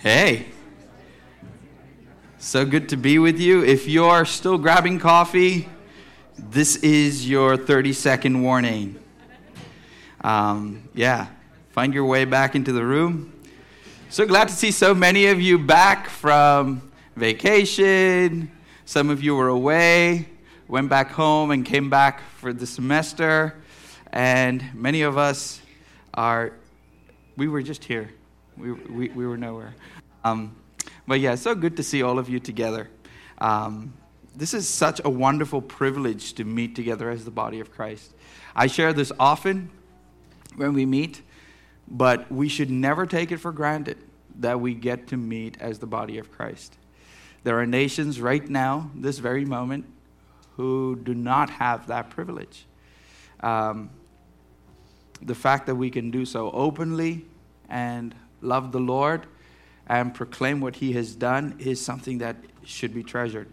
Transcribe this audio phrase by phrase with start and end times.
[0.00, 0.46] Hey.
[2.38, 3.64] So good to be with you.
[3.64, 5.68] If you're still grabbing coffee,
[6.38, 8.96] this is your 30 second warning.
[10.20, 11.26] Um, yeah,
[11.70, 13.32] find your way back into the room.
[14.08, 18.52] So glad to see so many of you back from vacation.
[18.84, 20.28] Some of you were away,
[20.68, 23.56] went back home, and came back for the semester.
[24.12, 25.60] And many of us
[26.14, 26.52] are,
[27.36, 28.10] we were just here.
[28.58, 29.74] We, we, we were nowhere.
[30.24, 30.56] Um,
[31.06, 32.88] but yeah, so good to see all of you together.
[33.38, 33.94] Um,
[34.34, 38.14] this is such a wonderful privilege to meet together as the body of Christ.
[38.54, 39.70] I share this often
[40.56, 41.22] when we meet,
[41.86, 43.98] but we should never take it for granted
[44.40, 46.76] that we get to meet as the body of Christ.
[47.44, 49.86] There are nations right now, this very moment,
[50.56, 52.66] who do not have that privilege.
[53.40, 53.90] Um,
[55.22, 57.24] the fact that we can do so openly
[57.68, 59.26] and love the Lord
[59.86, 63.48] and proclaim what He has done is something that should be treasured.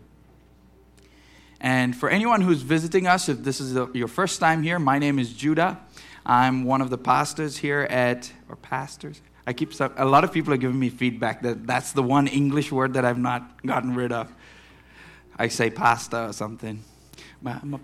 [1.61, 5.17] And for anyone who's visiting us, if this is your first time here, my name
[5.17, 5.79] is Judah.
[6.25, 9.21] I'm one of the pastors here at, or pastors?
[9.47, 12.71] I keep, a lot of people are giving me feedback that that's the one English
[12.71, 14.33] word that I've not gotten rid of.
[15.37, 16.83] I say pasta or something.
[17.45, 17.79] I'm a,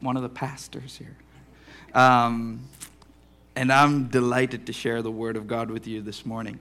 [0.00, 1.16] one of the pastors here.
[1.94, 2.68] Um,
[3.56, 6.60] and I'm delighted to share the word of God with you this morning.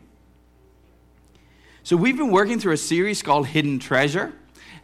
[1.83, 4.33] So, we've been working through a series called Hidden Treasure,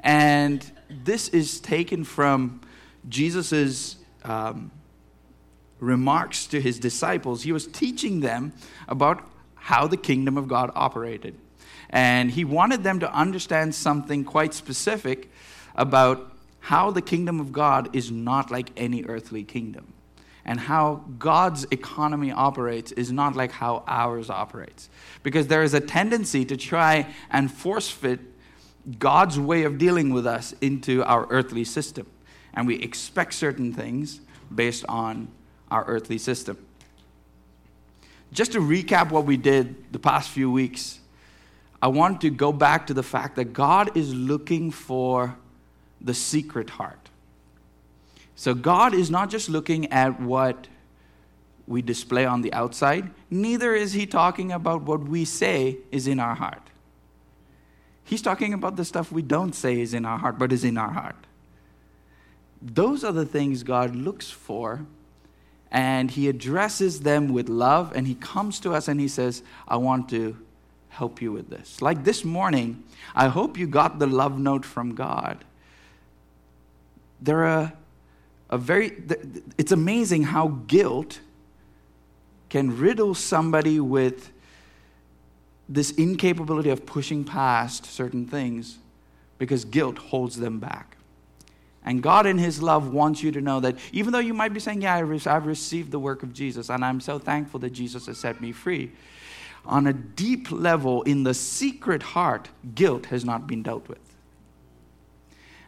[0.01, 2.61] and this is taken from
[3.07, 4.71] Jesus' um,
[5.79, 7.43] remarks to his disciples.
[7.43, 8.53] He was teaching them
[8.87, 11.37] about how the kingdom of God operated.
[11.89, 15.31] And he wanted them to understand something quite specific
[15.75, 19.93] about how the kingdom of God is not like any earthly kingdom
[20.45, 24.89] and how God's economy operates is not like how ours operates.
[25.23, 28.19] Because there is a tendency to try and force fit
[28.97, 32.07] God's way of dealing with us into our earthly system.
[32.53, 34.19] And we expect certain things
[34.53, 35.27] based on
[35.69, 36.57] our earthly system.
[38.33, 40.99] Just to recap what we did the past few weeks,
[41.81, 45.35] I want to go back to the fact that God is looking for
[45.99, 47.00] the secret heart.
[48.41, 50.67] So God is not just looking at what
[51.67, 56.19] we display on the outside, neither is He talking about what we say is in
[56.19, 56.71] our heart.
[58.03, 60.75] He's talking about the stuff we don't say is in our heart, but is in
[60.79, 61.27] our heart.
[62.59, 64.87] Those are the things God looks for,
[65.69, 69.77] and He addresses them with love, and He comes to us and He says, I
[69.77, 70.35] want to
[70.89, 71.79] help you with this.
[71.79, 75.45] Like this morning, I hope you got the love note from God.
[77.21, 77.73] There are
[78.51, 79.01] a very,
[79.57, 81.19] it's amazing how guilt
[82.49, 84.31] can riddle somebody with
[85.69, 88.77] this incapability of pushing past certain things
[89.37, 90.97] because guilt holds them back.
[91.83, 94.59] And God, in His love, wants you to know that even though you might be
[94.59, 98.17] saying, Yeah, I've received the work of Jesus, and I'm so thankful that Jesus has
[98.17, 98.91] set me free,
[99.65, 104.10] on a deep level, in the secret heart, guilt has not been dealt with.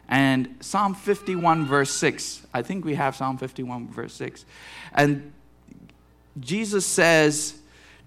[0.08, 4.44] And Psalm 51, verse 6, I think we have Psalm 51, verse 6.
[4.92, 5.32] And
[6.38, 7.58] Jesus says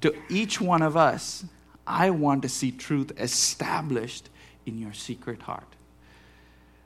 [0.01, 1.45] to each one of us,
[1.85, 4.29] I want to see truth established
[4.65, 5.67] in your secret heart.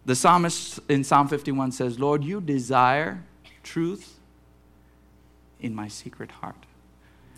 [0.05, 3.23] The psalmist in Psalm 51 says, Lord, you desire
[3.63, 4.17] truth
[5.59, 6.55] in my secret heart.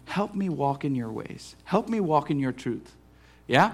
[0.06, 1.56] Help me walk in your ways.
[1.64, 2.94] Help me walk in your truth.
[3.48, 3.74] Yeah?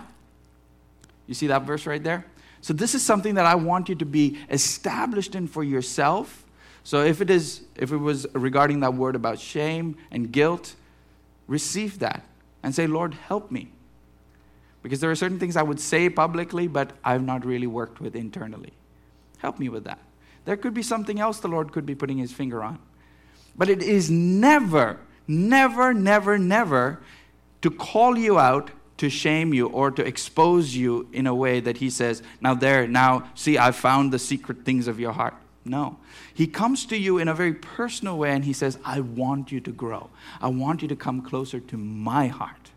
[1.27, 2.25] You see that verse right there?
[2.61, 6.45] So, this is something that I want you to be established in for yourself.
[6.83, 10.75] So, if it is, if it was regarding that word about shame and guilt,
[11.47, 12.23] receive that
[12.63, 13.71] and say, Lord, help me.
[14.81, 18.15] Because there are certain things I would say publicly, but I've not really worked with
[18.15, 18.73] internally.
[19.39, 19.99] Help me with that.
[20.45, 22.79] There could be something else the Lord could be putting his finger on.
[23.55, 27.01] But it is never, never, never, never
[27.61, 31.77] to call you out to shame you or to expose you in a way that
[31.77, 35.35] he says, Now, there, now, see, I found the secret things of your heart.
[35.65, 35.97] No.
[36.33, 39.59] He comes to you in a very personal way and he says, I want you
[39.61, 40.09] to grow.
[40.41, 42.71] I want you to come closer to my heart.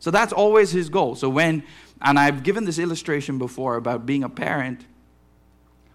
[0.00, 1.14] So that's always his goal.
[1.14, 1.62] So when,
[2.00, 4.84] and I've given this illustration before about being a parent,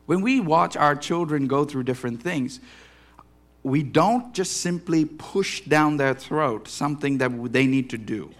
[0.05, 2.59] when we watch our children go through different things,
[3.63, 8.33] we don't just simply push down their throat something that they need to do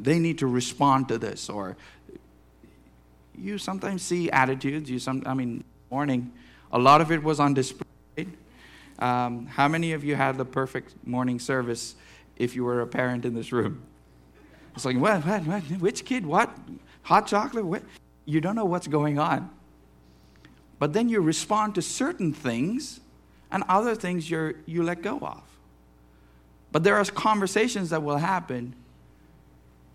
[0.00, 1.76] they need to respond to this or
[3.36, 6.32] you sometimes see attitudes you some i mean morning
[6.72, 7.86] a lot of it was on display
[8.98, 11.94] um, how many of you had the perfect morning service
[12.36, 13.82] if you were a parent in this room
[14.74, 15.62] It's like, what, what, what?
[15.80, 16.24] Which kid?
[16.24, 16.50] What?
[17.02, 17.64] Hot chocolate?
[17.64, 17.82] What?
[18.24, 19.50] You don't know what's going on.
[20.78, 23.00] But then you respond to certain things,
[23.50, 25.42] and other things you you let go of.
[26.72, 28.74] But there are conversations that will happen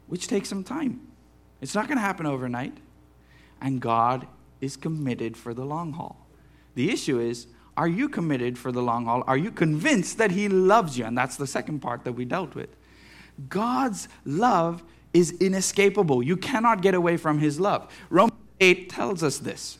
[0.07, 1.01] which takes some time.
[1.61, 2.77] It's not going to happen overnight.
[3.61, 4.27] And God
[4.61, 6.27] is committed for the long haul.
[6.75, 7.47] The issue is
[7.77, 9.23] are you committed for the long haul?
[9.27, 11.05] Are you convinced that He loves you?
[11.05, 12.69] And that's the second part that we dealt with.
[13.49, 14.81] God's love
[15.13, 16.23] is inescapable.
[16.23, 17.91] You cannot get away from His love.
[18.09, 19.77] Romans 8 tells us this.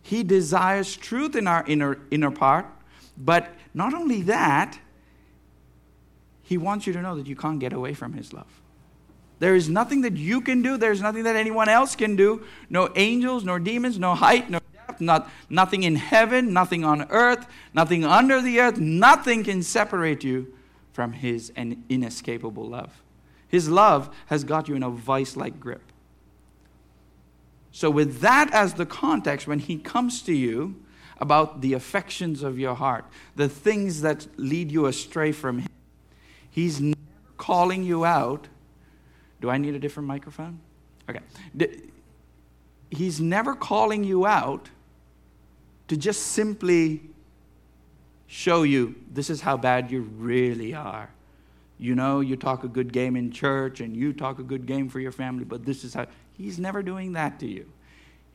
[0.00, 2.66] He desires truth in our inner, inner part,
[3.16, 4.78] but not only that,
[6.42, 8.60] He wants you to know that you can't get away from His love.
[9.38, 12.44] There is nothing that you can do, there's nothing that anyone else can do.
[12.70, 17.46] No angels, nor demons, no height, no depth, not, nothing in heaven, nothing on earth,
[17.72, 20.54] nothing under the earth, nothing can separate you
[20.92, 23.02] from His inescapable love.
[23.48, 25.82] His love has got you in a vice like grip.
[27.72, 30.76] So, with that as the context, when He comes to you
[31.18, 33.04] about the affections of your heart,
[33.34, 35.68] the things that lead you astray from Him,
[36.48, 36.96] He's never
[37.36, 38.46] calling you out.
[39.40, 40.60] Do I need a different microphone?
[41.08, 41.20] Okay.
[42.90, 44.70] He's never calling you out
[45.88, 47.02] to just simply
[48.26, 51.10] show you this is how bad you really are.
[51.78, 54.88] You know, you talk a good game in church and you talk a good game
[54.88, 56.06] for your family, but this is how.
[56.36, 57.70] He's never doing that to you.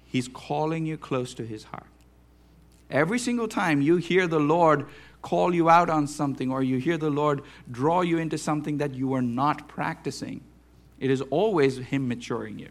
[0.06, 1.88] He's calling you close to his heart.
[2.90, 4.88] Every single time you hear the Lord
[5.22, 8.96] call you out on something or you hear the Lord draw you into something that
[8.96, 10.42] you are not practicing,
[11.00, 12.70] it is always Him maturing you.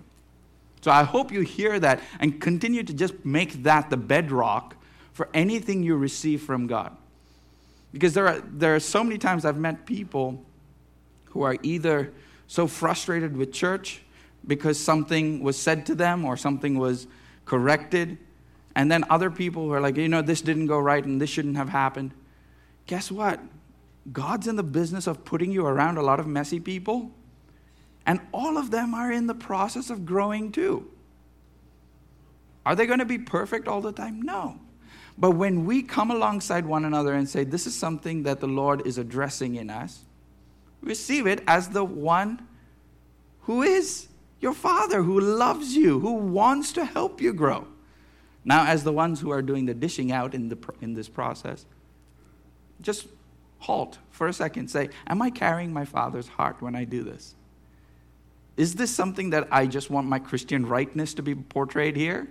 [0.81, 4.77] So I hope you hear that and continue to just make that the bedrock
[5.13, 6.97] for anything you receive from God.
[7.93, 10.45] Because there are, there are so many times I've met people
[11.27, 12.13] who are either
[12.47, 14.03] so frustrated with church
[14.47, 17.07] because something was said to them or something was
[17.45, 18.19] corrected,
[18.75, 21.31] and then other people who are like, you know, this didn't go right and this
[21.31, 22.13] shouldn't have happened.
[22.87, 23.41] Guess what?
[24.13, 27.11] God's in the business of putting you around a lot of messy people,
[28.09, 30.91] and all of them are in the process of growing too.
[32.65, 34.23] Are they going to be perfect all the time?
[34.23, 34.59] No.
[35.19, 38.87] But when we come alongside one another and say, This is something that the Lord
[38.87, 40.07] is addressing in us,
[40.81, 42.49] receive it as the one
[43.43, 44.09] who is
[44.41, 47.67] your Father, who loves you, who wants to help you grow.
[48.43, 51.67] Now, as the ones who are doing the dishing out in, the, in this process,
[52.81, 53.07] just
[53.59, 54.69] halt for a second.
[54.69, 57.35] Say, Am I carrying my Father's heart when I do this?
[58.59, 62.29] Is this something that I just want my Christian rightness to be portrayed here?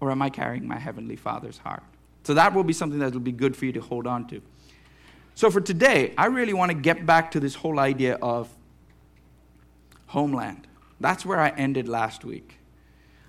[0.00, 1.82] Or am I carrying my Heavenly Father's heart?
[2.22, 4.40] So that will be something that will be good for you to hold on to.
[5.34, 8.48] So for today, I really want to get back to this whole idea of
[10.06, 10.68] homeland.
[11.00, 12.58] That's where I ended last week.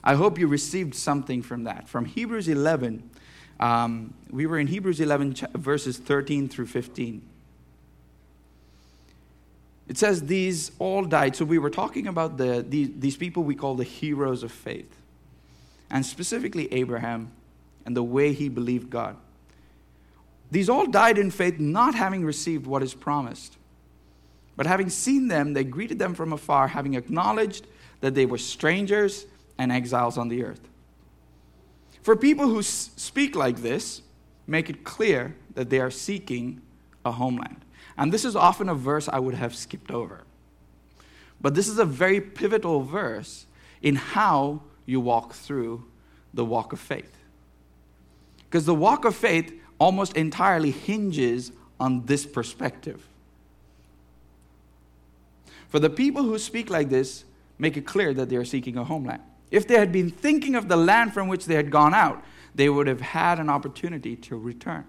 [0.03, 1.89] I hope you received something from that.
[1.89, 3.09] From Hebrews 11,
[3.59, 7.27] um, we were in Hebrews 11, verses 13 through 15.
[9.89, 11.35] It says, These all died.
[11.35, 14.95] So we were talking about the, these, these people we call the heroes of faith,
[15.89, 17.31] and specifically Abraham,
[17.85, 19.17] and the way he believed God.
[20.51, 23.57] These all died in faith, not having received what is promised.
[24.55, 27.65] But having seen them, they greeted them from afar, having acknowledged
[28.01, 29.25] that they were strangers
[29.57, 30.61] and exiles on the earth.
[32.01, 34.01] For people who speak like this,
[34.47, 36.61] make it clear that they are seeking
[37.05, 37.63] a homeland.
[37.99, 40.23] And this is often a verse I would have skipped over.
[41.41, 43.45] But this is a very pivotal verse
[43.81, 45.83] in how you walk through
[46.33, 47.13] the walk of faith.
[48.45, 53.05] Because the walk of faith almost entirely hinges on this perspective.
[55.67, 57.25] For the people who speak like this,
[57.57, 59.21] make it clear that they are seeking a homeland.
[59.51, 62.23] If they had been thinking of the land from which they had gone out,
[62.55, 64.85] they would have had an opportunity to return.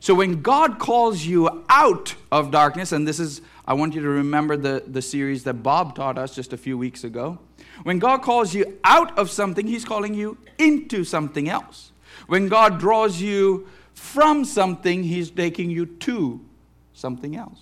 [0.00, 4.08] So when God calls you out of darkness, and this is, I want you to
[4.08, 7.38] remember the, the series that Bob taught us just a few weeks ago.
[7.82, 11.92] When God calls you out of something, He's calling you into something else.
[12.28, 16.40] When God draws you from something, He's taking you to
[16.94, 17.60] something else.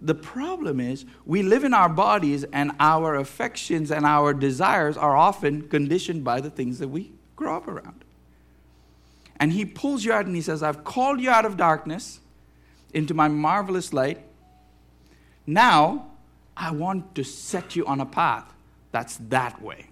[0.00, 5.16] The problem is, we live in our bodies, and our affections and our desires are
[5.16, 8.04] often conditioned by the things that we grow up around.
[9.40, 12.20] And He pulls you out and He says, I've called you out of darkness
[12.92, 14.20] into my marvelous light.
[15.46, 16.06] Now,
[16.56, 18.52] I want to set you on a path
[18.90, 19.86] that's that way.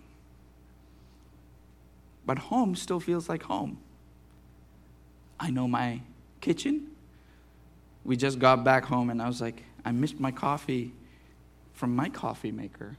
[2.24, 3.78] But home still feels like home.
[5.38, 6.00] I know my
[6.40, 6.88] kitchen.
[8.04, 10.92] We just got back home and I was like, I missed my coffee
[11.74, 12.96] from my coffee maker.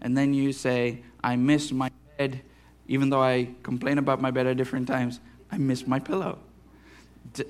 [0.00, 2.40] And then you say, I miss my bed,
[2.86, 6.38] even though I complain about my bed at different times, I miss my pillow.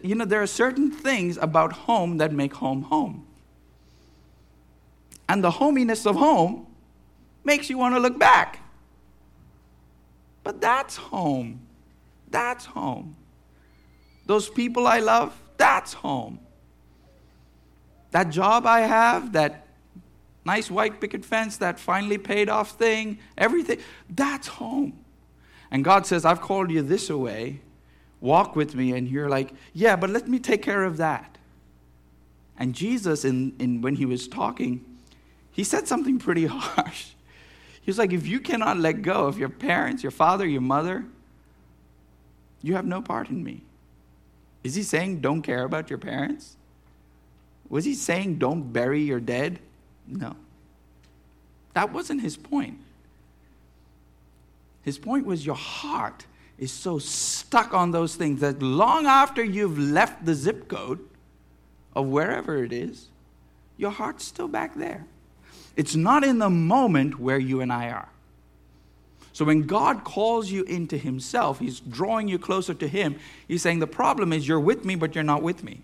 [0.03, 3.26] You know, there are certain things about home that make home home.
[5.29, 6.67] And the hominess of home
[7.45, 8.61] makes you want to look back.
[10.43, 11.61] But that's home.
[12.31, 13.17] That's home.
[14.26, 16.41] Those people I love, that's home.
[18.11, 19.67] That job I have, that
[20.45, 25.05] nice white picket fence, that finally paid off thing, everything, that's home.
[25.71, 27.61] And God says, I've called you this way.
[28.20, 28.92] Walk with me.
[28.92, 31.38] And you're like, yeah, but let me take care of that.
[32.58, 34.85] And Jesus, in, in, when he was talking,
[35.50, 37.08] he said something pretty harsh.
[37.82, 41.04] He was like, if you cannot let go of your parents, your father, your mother,
[42.62, 43.62] you have no part in me.
[44.64, 46.56] Is he saying don't care about your parents?
[47.68, 49.61] Was he saying don't bury your dead?
[50.06, 50.35] No.
[51.75, 52.80] That wasn't his point.
[54.82, 56.26] His point was your heart
[56.59, 61.01] is so stuck on those things that long after you've left the zip code
[61.95, 63.09] of wherever it is,
[63.77, 65.07] your heart's still back there.
[65.77, 68.09] It's not in the moment where you and I are.
[69.35, 73.19] So when God calls you into Himself, He's drawing you closer to Him.
[73.47, 75.83] He's saying, The problem is you're with me, but you're not with me.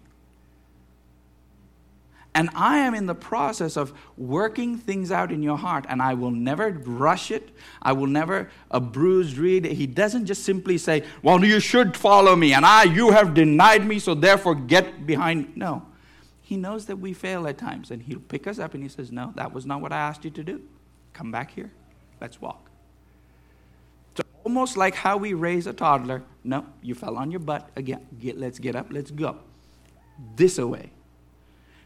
[2.34, 6.14] And I am in the process of working things out in your heart, and I
[6.14, 7.50] will never rush it.
[7.82, 9.66] I will never a bruised reed.
[9.66, 13.86] He doesn't just simply say, Well, you should follow me, and I, you have denied
[13.86, 15.48] me, so therefore get behind.
[15.48, 15.52] me.
[15.56, 15.86] No.
[16.40, 19.12] He knows that we fail at times, and He'll pick us up and He says,
[19.12, 20.62] No, that was not what I asked you to do.
[21.12, 21.70] Come back here.
[22.18, 22.70] Let's walk
[24.16, 26.22] So almost like how we raise a toddler.
[26.44, 28.06] No, you fell on your butt again.
[28.18, 29.38] Get, let's get up, let's go.
[30.36, 30.92] This away.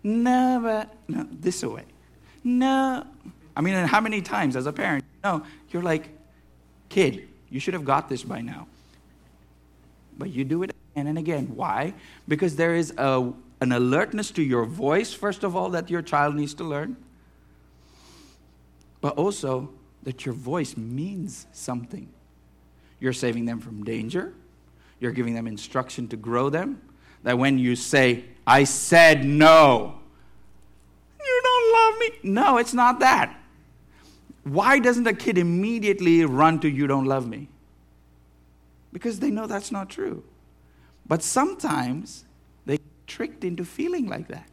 [0.07, 1.83] Never, no, this away.
[2.45, 3.05] No.
[3.57, 6.11] I mean, how many times as a parent, no, you're like,
[6.89, 8.69] kid, you should have got this by now.
[10.17, 11.57] But you do it again and again.
[11.57, 11.93] Why?
[12.29, 16.37] Because there is a, an alertness to your voice, first of all, that your child
[16.37, 16.97] needs to learn.
[19.01, 19.71] But also
[20.05, 22.09] that your voice means something.
[23.01, 24.35] You're saving them from danger.
[25.01, 26.81] You're giving them instruction to grow them.
[27.27, 29.99] That when you say, I said no,
[31.21, 32.31] you don't love me.
[32.31, 33.37] No, it's not that.
[34.45, 37.49] Why doesn't a kid immediately run to, you don't love me?
[38.93, 40.23] Because they know that's not true.
[41.05, 42.25] But sometimes
[42.65, 44.49] they get tricked into feeling like that.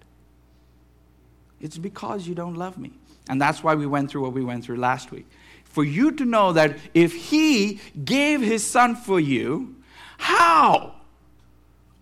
[1.61, 2.93] It's because you don't love me.
[3.29, 5.27] And that's why we went through what we went through last week
[5.63, 9.75] for you to know that if He gave His Son for you,
[10.17, 10.95] how?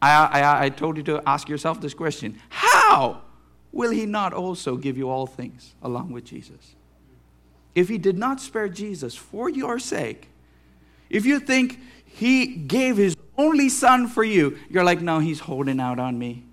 [0.02, 3.22] I, I, I told you to ask yourself this question How
[3.72, 6.76] will He not also give you all things along with Jesus?
[7.76, 10.30] If He did not spare Jesus for your sake,
[11.10, 15.80] if you think He gave His only Son for you, you're like, no, He's holding
[15.80, 16.44] out on me.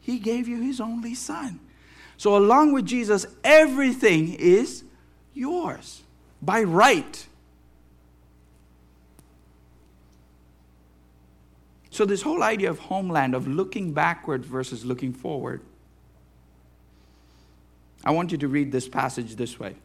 [0.00, 1.60] He gave you His only Son.
[2.16, 4.84] So, along with Jesus, everything is
[5.34, 6.02] yours
[6.40, 7.26] by right.
[11.96, 15.62] So, this whole idea of homeland, of looking backward versus looking forward,
[18.04, 19.76] I want you to read this passage this way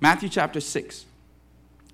[0.00, 1.04] Matthew chapter 6,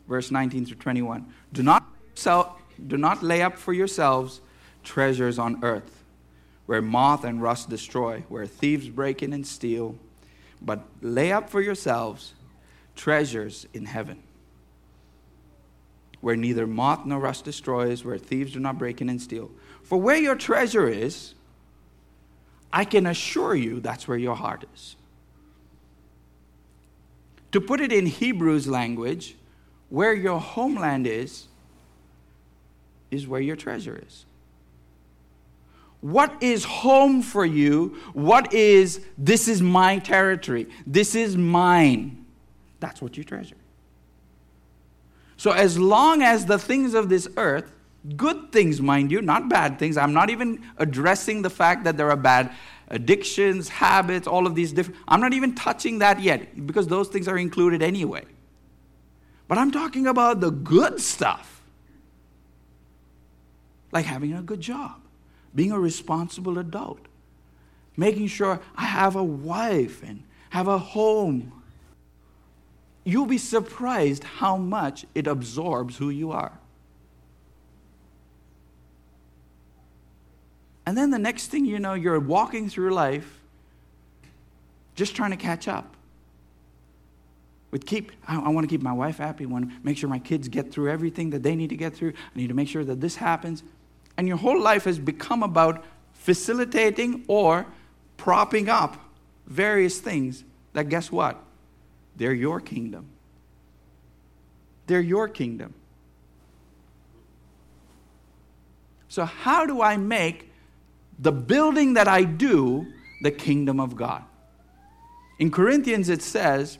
[0.06, 1.26] verse 19 through 21.
[1.52, 4.42] Do not, sell, do not lay up for yourselves
[4.84, 6.04] treasures on earth,
[6.66, 9.96] where moth and rust destroy, where thieves break in and steal,
[10.62, 12.34] but lay up for yourselves
[12.94, 14.22] treasures in heaven,
[16.20, 19.50] where neither moth nor rust destroys, where thieves do not break in and steal.
[19.82, 21.34] For where your treasure is,
[22.72, 24.96] I can assure you that's where your heart is.
[27.52, 29.36] To put it in Hebrew's language,
[29.88, 31.46] where your homeland is,
[33.10, 34.24] is where your treasure is.
[36.00, 37.98] What is home for you?
[38.12, 42.24] What is, this is my territory, this is mine?
[42.78, 43.56] That's what you treasure.
[45.40, 47.72] So, as long as the things of this earth,
[48.14, 52.10] good things, mind you, not bad things, I'm not even addressing the fact that there
[52.10, 52.52] are bad
[52.88, 57.26] addictions, habits, all of these different, I'm not even touching that yet because those things
[57.26, 58.26] are included anyway.
[59.48, 61.62] But I'm talking about the good stuff,
[63.92, 65.00] like having a good job,
[65.54, 67.00] being a responsible adult,
[67.96, 71.59] making sure I have a wife and have a home
[73.04, 76.52] you'll be surprised how much it absorbs who you are.
[80.86, 83.40] And then the next thing you know, you're walking through life
[84.94, 85.94] just trying to catch up.
[87.70, 89.44] With keep, I, I want to keep my wife happy.
[89.44, 91.94] I want to make sure my kids get through everything that they need to get
[91.94, 92.14] through.
[92.34, 93.62] I need to make sure that this happens.
[94.16, 97.66] And your whole life has become about facilitating or
[98.16, 98.96] propping up
[99.46, 101.40] various things that, guess what?
[102.20, 103.06] They're your kingdom.
[104.86, 105.72] They're your kingdom.
[109.08, 110.52] So, how do I make
[111.18, 112.86] the building that I do
[113.22, 114.22] the kingdom of God?
[115.38, 116.76] In Corinthians, it says,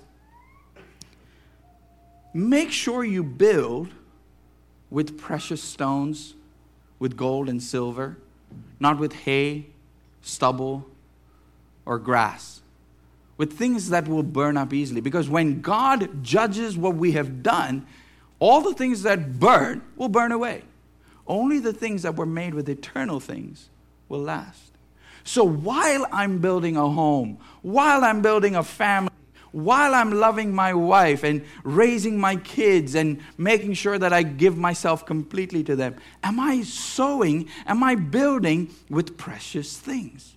[2.34, 3.88] make sure you build
[4.90, 6.34] with precious stones,
[6.98, 8.18] with gold and silver,
[8.78, 9.68] not with hay,
[10.20, 10.86] stubble,
[11.86, 12.59] or grass,
[13.40, 15.00] with things that will burn up easily.
[15.00, 17.86] Because when God judges what we have done,
[18.38, 20.62] all the things that burn will burn away.
[21.26, 23.70] Only the things that were made with eternal things
[24.10, 24.72] will last.
[25.24, 29.08] So while I'm building a home, while I'm building a family,
[29.52, 34.58] while I'm loving my wife and raising my kids and making sure that I give
[34.58, 40.36] myself completely to them, am I sowing, am I building with precious things?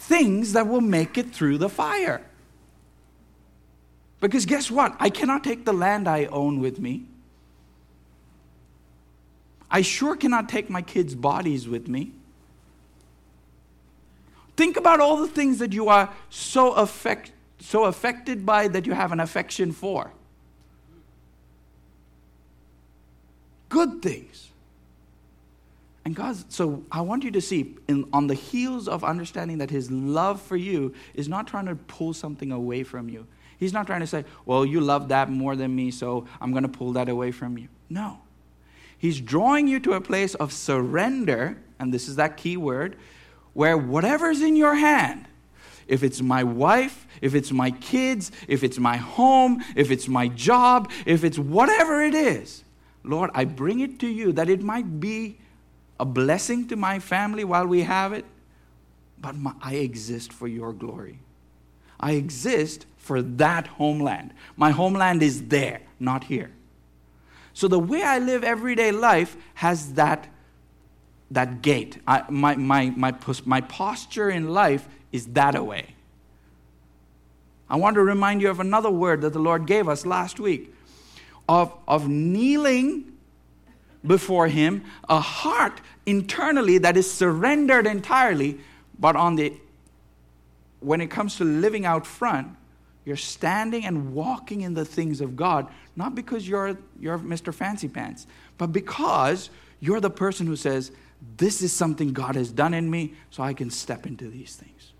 [0.00, 2.22] Things that will make it through the fire.
[4.18, 4.96] Because guess what?
[4.98, 7.04] I cannot take the land I own with me.
[9.70, 12.12] I sure cannot take my kids' bodies with me.
[14.56, 18.94] Think about all the things that you are so, affect, so affected by that you
[18.94, 20.12] have an affection for.
[23.68, 24.49] Good things.
[26.04, 29.70] And God, so I want you to see in, on the heels of understanding that
[29.70, 33.26] His love for you is not trying to pull something away from you.
[33.58, 36.62] He's not trying to say, well, you love that more than me, so I'm going
[36.62, 37.68] to pull that away from you.
[37.90, 38.20] No.
[38.96, 42.96] He's drawing you to a place of surrender, and this is that key word,
[43.52, 45.26] where whatever's in your hand,
[45.86, 50.28] if it's my wife, if it's my kids, if it's my home, if it's my
[50.28, 52.64] job, if it's whatever it is,
[53.02, 55.38] Lord, I bring it to you that it might be
[56.00, 58.24] a blessing to my family while we have it,
[59.20, 61.18] but my, I exist for your glory.
[62.00, 64.32] I exist for that homeland.
[64.56, 66.50] My homeland is there, not here.
[67.52, 70.26] So the way I live everyday life has that,
[71.30, 71.98] that gate.
[72.06, 75.94] I, my, my, my, my posture in life is that way.
[77.68, 80.74] I want to remind you of another word that the Lord gave us last week
[81.46, 83.09] of, of kneeling
[84.06, 88.58] before Him, a heart internally that is surrendered entirely,
[88.98, 89.54] but on the
[90.80, 92.56] when it comes to living out front,
[93.04, 97.52] you're standing and walking in the things of God, not because you're, you're Mr.
[97.52, 98.26] Fancy Pants,
[98.58, 100.90] but because you're the person who says,
[101.36, 104.92] This is something God has done in me, so I can step into these things.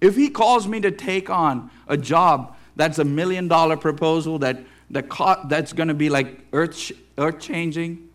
[0.00, 4.58] If He calls me to take on a job that's a million dollar proposal that,
[4.90, 5.08] that
[5.48, 8.07] that's going to be like earth, earth changing,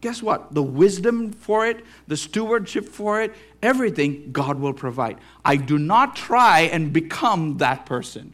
[0.00, 0.54] guess what?
[0.54, 5.18] The wisdom for it, the stewardship for it, everything God will provide.
[5.44, 8.32] I do not try and become that person.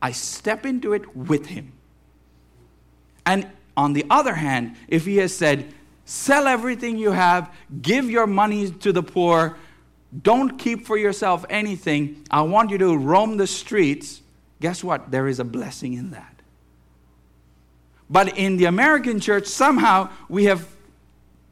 [0.00, 1.72] I step into it with him.
[3.26, 5.72] And on the other hand, if he has said,
[6.04, 9.58] sell everything you have, give your money to the poor,
[10.22, 14.22] don't keep for yourself anything, I want you to roam the streets,
[14.60, 15.10] guess what?
[15.10, 16.37] There is a blessing in that.
[18.10, 20.66] But in the American church, somehow we have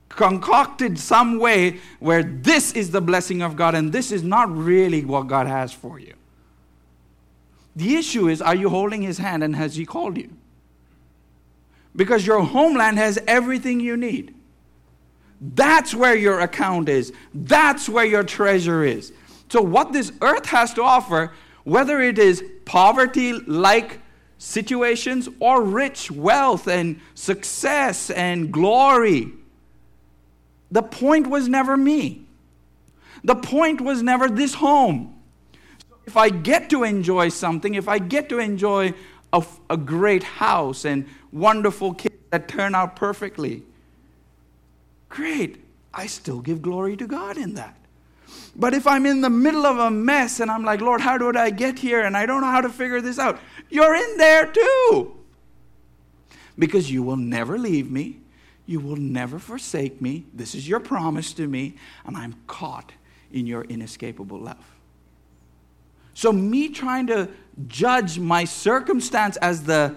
[0.08, 5.04] concocted some way where this is the blessing of God and this is not really
[5.04, 6.14] what God has for you.
[7.74, 10.30] The issue is are you holding his hand and has he called you?
[11.94, 14.34] Because your homeland has everything you need.
[15.40, 17.12] That's where your account is.
[17.34, 19.12] That's where your treasure is.
[19.50, 21.32] So, what this earth has to offer,
[21.64, 24.00] whether it is poverty like
[24.38, 29.32] situations or rich wealth and success and glory,
[30.70, 32.26] the point was never me.
[33.24, 35.18] The point was never this home
[35.88, 38.94] So if I get to enjoy something, if I get to enjoy
[39.32, 43.62] a, a great house and wonderful kids that turn out perfectly,
[45.08, 45.64] great.
[45.92, 47.76] I still give glory to God in that.
[48.58, 51.36] But if I'm in the middle of a mess and I'm like, Lord, how did
[51.36, 52.00] I get here?
[52.00, 53.38] And I don't know how to figure this out,
[53.68, 55.14] you're in there too.
[56.58, 58.20] Because you will never leave me,
[58.64, 60.24] you will never forsake me.
[60.32, 62.92] This is your promise to me, and I'm caught
[63.30, 64.64] in your inescapable love.
[66.14, 67.28] So, me trying to
[67.68, 69.94] judge my circumstance as the,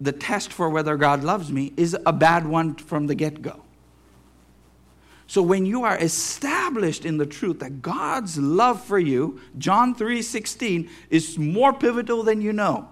[0.00, 3.62] the test for whether God loves me is a bad one from the get go.
[5.32, 10.90] So, when you are established, in the truth that God's love for you, John 3:16,
[11.08, 12.90] is more pivotal than you know.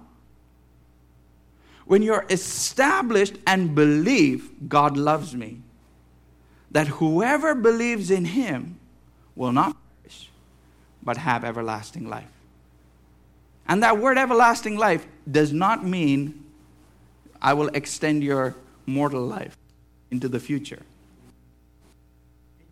[1.85, 5.61] When you're established and believe God loves me,
[6.71, 8.79] that whoever believes in him
[9.35, 10.31] will not perish,
[11.03, 12.33] but have everlasting life.
[13.67, 16.43] And that word everlasting life does not mean
[17.39, 18.55] I will extend your
[18.87, 19.55] mortal life
[20.09, 20.81] into the future.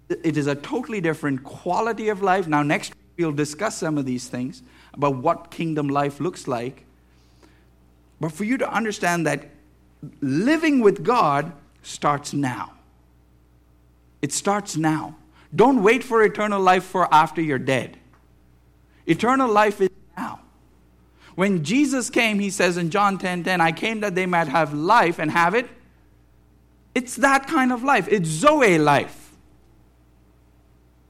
[0.10, 2.48] It is a totally different quality of life.
[2.48, 6.86] Now, next we'll discuss some of these things about what kingdom life looks like.
[8.20, 9.50] But for you to understand that
[10.22, 11.52] living with God
[11.84, 12.74] starts now.
[14.22, 15.16] It starts now.
[15.56, 17.98] Don't wait for eternal life for after you're dead.
[19.06, 20.42] Eternal life is now.
[21.36, 24.48] When Jesus came, he says in John 10:10, 10, 10, I came that they might
[24.48, 25.68] have life and have it.
[26.94, 28.08] It's that kind of life.
[28.10, 29.19] It's Zoe life,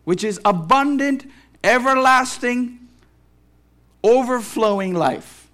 [0.10, 1.24] which is abundant,
[1.64, 2.80] everlasting,
[4.04, 5.48] overflowing life.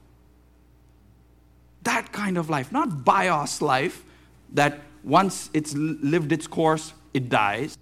[1.83, 4.05] That kind of life, not bios life
[4.53, 7.77] that once it's lived its course, it dies.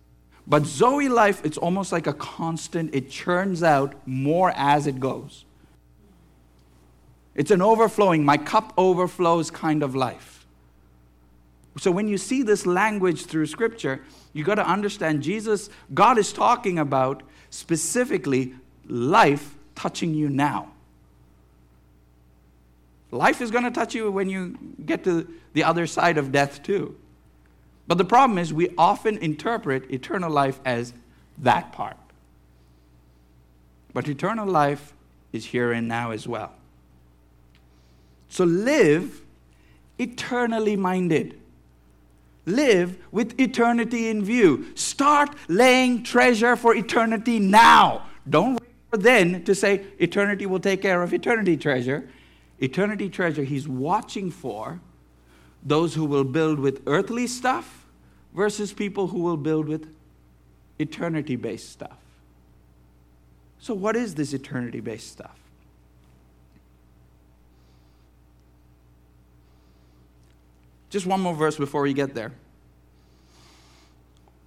[0.47, 5.45] But Zoe life, it's almost like a constant, it churns out more as it goes.
[7.35, 10.32] It's an overflowing, my cup overflows kind of life.
[11.77, 16.31] So when you see this language through Scripture, you got to understand Jesus, God is
[16.31, 18.53] talking about specifically
[18.87, 20.71] life touching you now.
[23.11, 26.63] Life is going to touch you when you get to the other side of death,
[26.63, 26.95] too.
[27.87, 30.93] But the problem is, we often interpret eternal life as
[31.39, 31.97] that part.
[33.93, 34.93] But eternal life
[35.31, 36.53] is here and now as well.
[38.29, 39.21] So live
[39.99, 41.39] eternally minded.
[42.45, 44.75] Live with eternity in view.
[44.75, 48.05] Start laying treasure for eternity now.
[48.29, 52.09] Don't wait for then to say eternity will take care of eternity treasure.
[52.59, 54.81] Eternity treasure, he's watching for
[55.65, 57.85] those who will build with earthly stuff
[58.33, 59.87] versus people who will build with
[60.79, 61.97] eternity based stuff.
[63.59, 65.42] So, what is this eternity based stuff?
[70.93, 72.33] Just one more verse before we get there.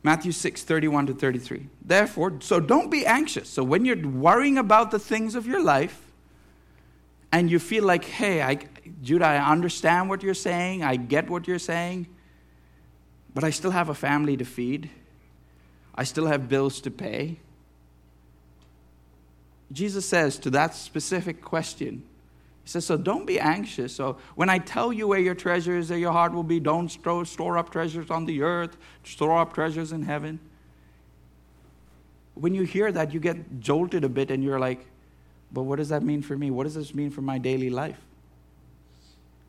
[0.04, 1.66] Matthew 6, 31 to 33.
[1.84, 3.48] Therefore, so don't be anxious.
[3.48, 6.00] So when you're worrying about the things of your life
[7.32, 8.60] and you feel like, hey, I,
[9.02, 12.06] Judah, I understand what you're saying, I get what you're saying,
[13.34, 14.88] but I still have a family to feed,
[15.96, 17.40] I still have bills to pay.
[19.72, 22.04] Jesus says to that specific question,
[22.66, 23.94] he says, So don't be anxious.
[23.94, 26.88] So when I tell you where your treasure is, there your heart will be, don't
[26.88, 30.40] store, store up treasures on the earth, store up treasures in heaven.
[32.34, 34.84] When you hear that, you get jolted a bit and you're like,
[35.52, 36.50] But what does that mean for me?
[36.50, 38.00] What does this mean for my daily life?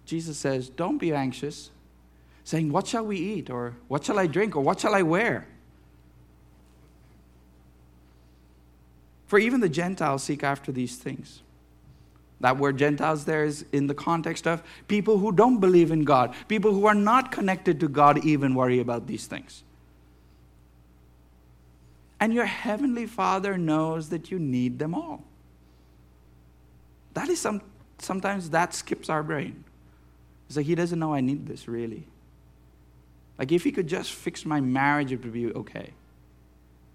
[0.05, 1.71] Jesus says, Don't be anxious,
[2.43, 3.49] saying, What shall we eat?
[3.49, 4.55] Or what shall I drink?
[4.55, 5.47] Or what shall I wear?
[9.25, 11.41] For even the Gentiles seek after these things.
[12.39, 16.35] That word Gentiles there is in the context of people who don't believe in God,
[16.47, 19.63] people who are not connected to God even worry about these things.
[22.19, 25.23] And your heavenly Father knows that you need them all.
[27.13, 27.61] That is some
[27.99, 29.63] sometimes that skips our brain.
[30.47, 32.03] It's like he doesn't know I need this really.
[33.37, 35.91] Like if he could just fix my marriage, it would be okay.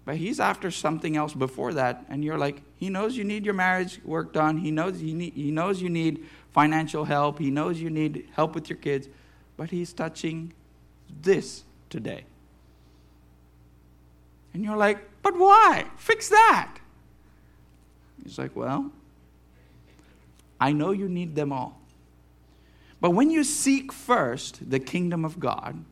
[0.05, 3.53] But he's after something else before that, and you're like, he knows you need your
[3.53, 4.57] marriage work done.
[4.57, 7.39] He knows you need, he knows you need financial help.
[7.39, 9.07] He knows you need help with your kids,
[9.55, 10.53] but he's touching
[11.21, 12.25] this today.
[14.53, 15.85] And you're like, but why?
[15.97, 16.77] Fix that.
[18.23, 18.91] He's like, well,
[20.59, 21.79] I know you need them all.
[23.01, 25.83] But when you seek first the kingdom of God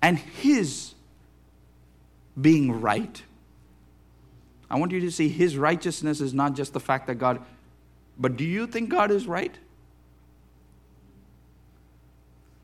[0.00, 0.94] and his
[2.38, 3.22] being right.
[4.70, 7.42] I want you to see his righteousness is not just the fact that God,
[8.18, 9.56] but do you think God is right?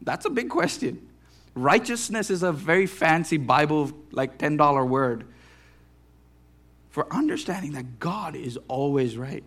[0.02, 1.08] That's a big question.
[1.54, 5.24] Righteousness is a very fancy Bible, like $10 word
[6.96, 9.44] for understanding that God is always right.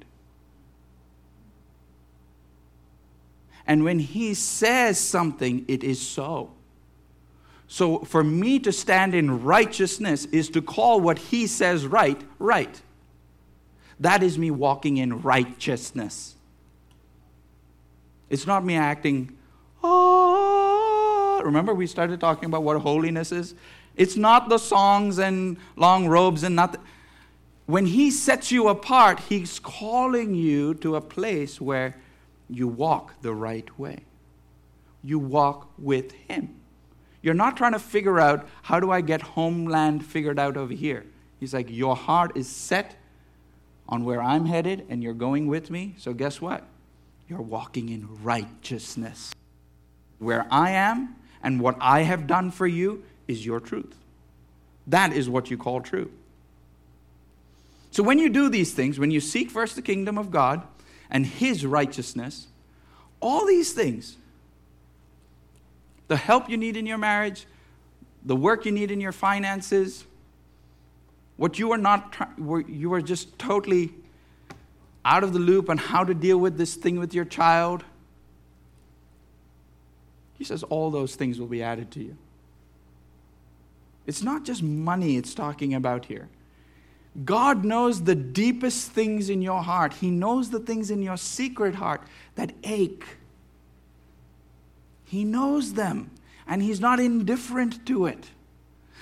[3.66, 6.52] And when he says something, it is so.
[7.72, 12.82] So for me to stand in righteousness is to call what he says right, right.
[14.00, 16.34] That is me walking in righteousness.
[18.28, 19.38] It's not me acting,
[19.84, 21.42] oh.
[21.46, 23.54] Remember, we started talking about what holiness is?
[23.96, 26.82] It's not the songs and long robes and nothing.
[27.68, 31.96] When He sets you apart, He's calling you to a place where
[32.50, 34.00] you walk the right way.
[35.04, 36.59] You walk with Him.
[37.22, 41.06] You're not trying to figure out how do I get homeland figured out over here.
[41.40, 42.96] He's like, Your heart is set
[43.88, 45.96] on where I'm headed, and you're going with me.
[45.98, 46.64] So, guess what?
[47.28, 49.34] You're walking in righteousness.
[50.20, 53.96] Where I am and what I have done for you is your truth.
[54.88, 56.12] That is what you call true.
[57.92, 60.64] So, when you do these things, when you seek first the kingdom of God
[61.10, 62.48] and His righteousness,
[63.20, 64.18] all these things,
[66.10, 67.46] the help you need in your marriage,
[68.26, 70.04] the work you need in your finances,
[71.38, 72.14] what you are not,
[72.68, 73.94] you are just totally
[75.06, 77.86] out of the loop on how to deal with this thing with your child.
[80.38, 82.18] He says all those things will be added to you.
[84.06, 86.28] It's not just money it's talking about here.
[87.24, 89.94] God knows the deepest things in your heart.
[89.94, 92.02] He knows the things in your secret heart
[92.36, 93.06] that ache.
[95.10, 96.12] He knows them,
[96.46, 98.30] and He's not indifferent to it.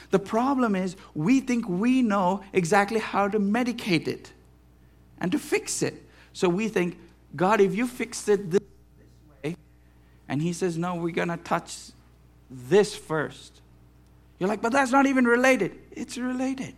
[0.10, 4.32] The problem is, we think we know exactly how to medicate it
[5.20, 6.06] and to fix it.
[6.32, 6.98] So we think,
[7.36, 8.62] God, if you fix it this,
[9.44, 9.58] way,
[10.30, 11.76] and He says, no, we're going to touch
[12.50, 13.60] this first.
[14.40, 15.78] You're like, but that's not even related.
[15.92, 16.76] It's related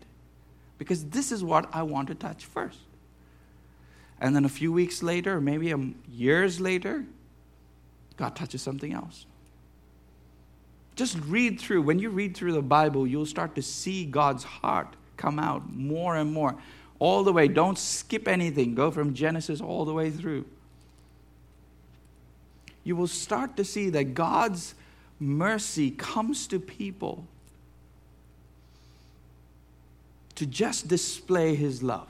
[0.79, 2.79] because this is what I want to touch first.
[4.19, 5.77] And then a few weeks later, maybe a
[6.09, 7.05] years later,
[8.19, 9.25] God touches something else.
[10.97, 11.83] Just read through.
[11.83, 16.17] When you read through the Bible, you'll start to see God's heart come out more
[16.17, 16.55] and more.
[16.99, 17.47] All the way.
[17.47, 18.75] Don't skip anything.
[18.75, 20.43] Go from Genesis all the way through.
[22.83, 24.75] You will start to see that God's
[25.17, 27.25] mercy comes to people
[30.35, 32.09] to just display his love,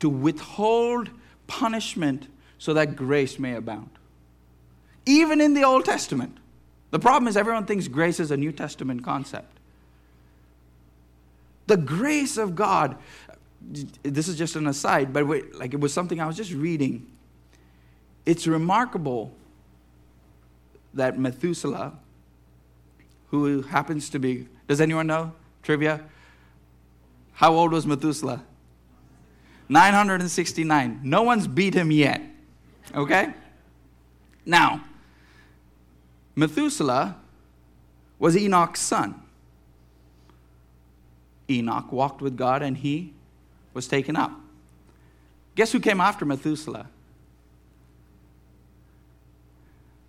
[0.00, 1.10] to withhold
[1.46, 3.90] punishment so that grace may abound.
[5.06, 6.38] Even in the Old Testament.
[6.90, 9.58] The problem is, everyone thinks grace is a New Testament concept.
[11.66, 12.96] The grace of God,
[14.02, 17.06] this is just an aside, but wait, like it was something I was just reading.
[18.26, 19.32] It's remarkable
[20.94, 21.94] that Methuselah,
[23.30, 25.32] who happens to be, does anyone know?
[25.62, 26.02] Trivia?
[27.32, 28.42] How old was Methuselah?
[29.68, 31.00] 969.
[31.02, 32.22] No one's beat him yet.
[32.94, 33.34] Okay?
[34.46, 34.84] Now,
[36.36, 37.16] Methuselah
[38.18, 39.20] was Enoch's son.
[41.50, 43.12] Enoch walked with God and he
[43.74, 44.32] was taken up.
[45.54, 46.86] Guess who came after Methuselah?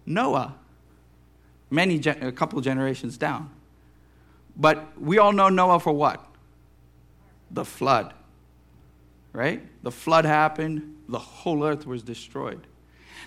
[0.05, 0.55] Noah.
[1.69, 3.49] Many, a couple generations down.
[4.55, 6.25] But we all know Noah for what?
[7.51, 8.13] The flood.
[9.33, 9.61] Right?
[9.83, 12.65] The flood happened, the whole earth was destroyed.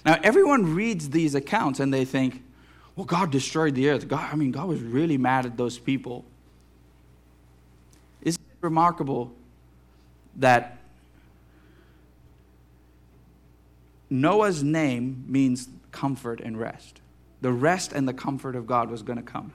[0.06, 2.42] Now, everyone reads these accounts and they think,
[2.98, 4.08] well, God destroyed the earth.
[4.08, 6.24] God, I mean, God was really mad at those people.
[8.22, 9.32] Isn't it remarkable
[10.34, 10.78] that
[14.11, 17.00] Noah's name means comfort and rest?
[17.40, 19.52] The rest and the comfort of God was going to come.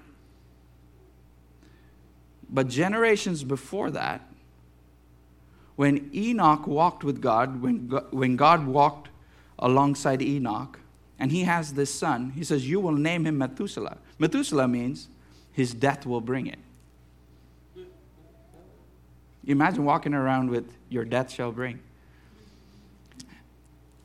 [2.50, 4.22] But generations before that,
[5.76, 9.10] when Enoch walked with God, when God, when God walked
[9.60, 10.80] alongside Enoch,
[11.24, 12.32] and he has this son.
[12.32, 13.98] He says, You will name him Methuselah.
[14.20, 15.08] Methuselah means
[15.54, 16.60] his death will bring it.
[19.46, 21.80] Imagine walking around with your death shall bring.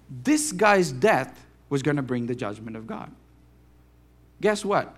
[0.08, 3.10] This guy's death was going to bring the judgment of God.
[4.40, 4.94] Guess what?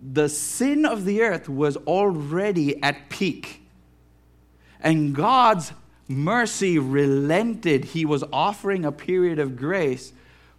[0.00, 3.62] The sin of the earth was already at peak.
[4.78, 5.72] And God's
[6.06, 7.84] mercy relented.
[7.86, 10.12] He was offering a period of grace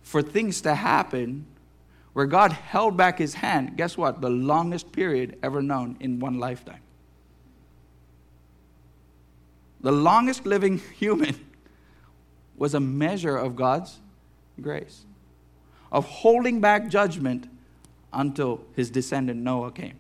[0.10, 1.46] for things to happen
[2.14, 4.22] where God held back his hand, guess what?
[4.22, 6.82] The longest period ever known in one lifetime.
[9.82, 11.36] The longest living human
[12.58, 14.00] was a measure of God's
[14.60, 15.06] grace,
[15.92, 17.48] of holding back judgment
[18.12, 20.00] until his descendant Noah came.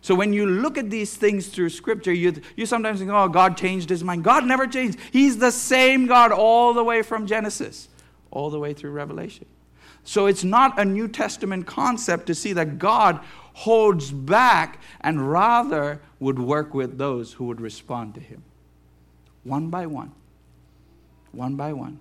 [0.00, 3.56] So when you look at these things through Scripture, you, you sometimes think, oh, God
[3.56, 4.24] changed his mind.
[4.24, 4.98] God never changed.
[5.12, 7.88] He's the same God all the way from Genesis
[8.30, 9.46] all the way through Revelation.
[10.04, 13.20] So it's not a New Testament concept to see that God
[13.52, 18.42] holds back and rather would work with those who would respond to him.
[19.44, 20.12] One by one.
[21.32, 21.98] One by one.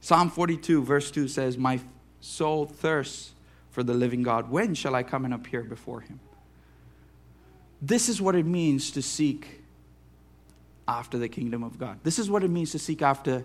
[0.00, 1.80] Psalm 42, verse 2 says, My
[2.20, 3.34] soul thirsts
[3.70, 4.50] for the living God.
[4.50, 6.18] When shall I come and appear before him?
[7.80, 9.61] This is what it means to seek
[10.86, 12.00] after the kingdom of God.
[12.02, 13.44] This is what it means to seek after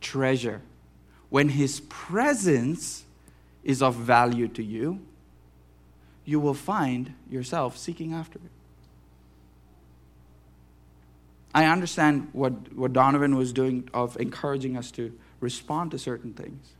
[0.00, 0.60] treasure.
[1.30, 3.04] When his presence
[3.62, 5.00] is of value to you,
[6.24, 8.50] you will find yourself seeking after it.
[11.54, 16.72] I understand what, what Donovan was doing of encouraging us to respond to certain things.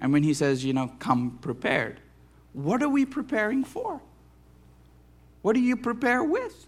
[0.00, 2.00] And when he says, you know, come prepared,
[2.52, 4.00] what are we preparing for?
[5.42, 6.66] What do you prepare with?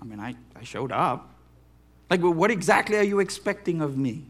[0.00, 1.34] I mean, I, I showed up.
[2.08, 4.24] Like, well, what exactly are you expecting of me?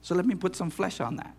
[0.00, 1.34] So let me put some flesh on that.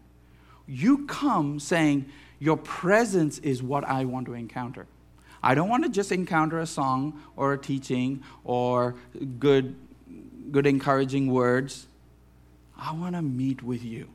[0.67, 2.05] You come saying,
[2.39, 4.85] Your presence is what I want to encounter.
[5.41, 8.95] I don't want to just encounter a song or a teaching or
[9.39, 9.75] good,
[10.51, 11.87] good encouraging words.
[12.77, 14.09] I want to meet with you.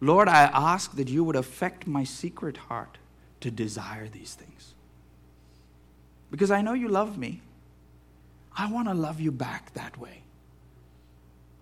[0.00, 2.98] Lord, I ask that you would affect my secret heart
[3.40, 4.74] to desire these things.
[6.36, 7.40] Because I know you love me.
[8.54, 10.20] I want to love you back that way.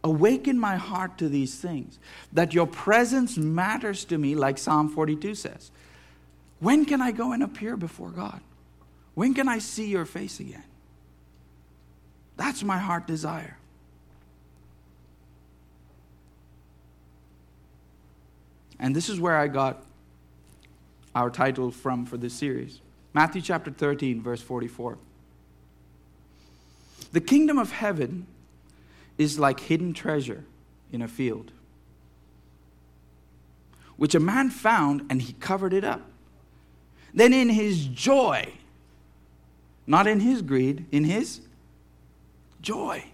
[0.03, 1.97] Awaken my heart to these things,
[2.33, 5.71] that your presence matters to me, like Psalm 42 says.
[6.59, 8.41] When can I go and appear before God?
[9.15, 10.65] When can I see your face again?
[12.37, 13.57] That's my heart desire.
[18.81, 19.85] And this is where I got
[21.15, 22.81] our title from for this series
[23.15, 24.99] Matthew chapter 13, verse 44.
[27.13, 28.27] The kingdom of heaven
[29.17, 30.45] is like hidden treasure
[30.93, 31.53] in a field,
[33.97, 36.03] which a man found and he covered it up.
[37.15, 38.53] Then, in his joy,
[39.87, 41.41] not in his greed, in his
[42.61, 43.05] joy.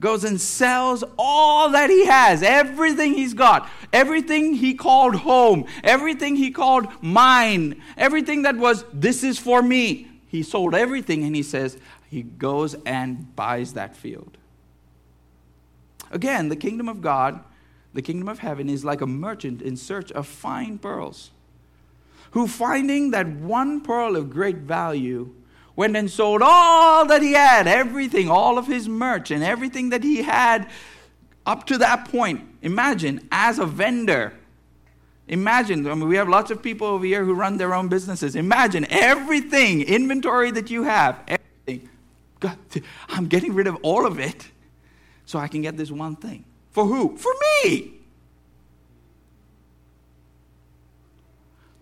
[0.00, 6.36] Goes and sells all that he has, everything he's got, everything he called home, everything
[6.36, 10.08] he called mine, everything that was, this is for me.
[10.28, 14.38] He sold everything and he says, he goes and buys that field.
[16.10, 17.42] Again, the kingdom of God,
[17.92, 21.32] the kingdom of heaven, is like a merchant in search of fine pearls,
[22.30, 25.34] who finding that one pearl of great value,
[25.78, 30.02] went and sold all that he had, everything, all of his merch and everything that
[30.02, 30.68] he had
[31.46, 32.40] up to that point.
[32.62, 34.32] Imagine, as a vendor,
[35.28, 38.34] imagine, I mean, we have lots of people over here who run their own businesses.
[38.34, 41.88] Imagine everything, inventory that you have, everything.
[42.40, 42.58] God,
[43.08, 44.48] I'm getting rid of all of it
[45.26, 46.44] so I can get this one thing.
[46.72, 47.16] For who?
[47.16, 47.92] For me.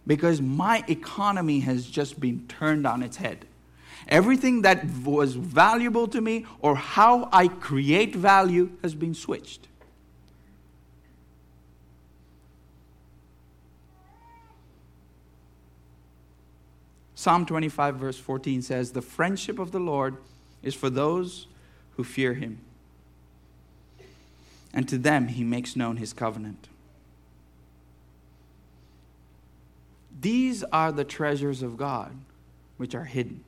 [0.06, 3.46] Because my economy has just been turned on its head.
[4.08, 9.66] Everything that was valuable to me or how I create value has been switched.
[17.16, 20.18] Psalm 25, verse 14 says, The friendship of the Lord
[20.62, 21.48] is for those
[21.96, 22.60] who fear him,
[24.72, 26.68] and to them he makes known his covenant.
[30.20, 32.16] These are the treasures of God
[32.76, 33.42] which are hidden.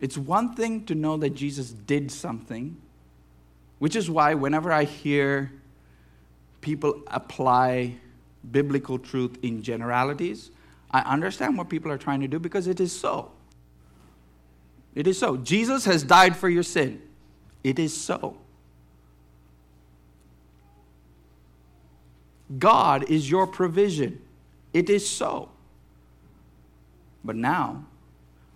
[0.00, 2.76] It's one thing to know that Jesus did something,
[3.78, 5.52] which is why whenever I hear
[6.60, 7.96] people apply
[8.50, 10.50] biblical truth in generalities,
[10.90, 13.30] I understand what people are trying to do because it is so.
[14.94, 15.36] It is so.
[15.36, 17.02] Jesus has died for your sin.
[17.64, 18.36] It is so.
[22.58, 24.20] God is your provision.
[24.72, 25.48] It is so.
[27.24, 27.84] But now,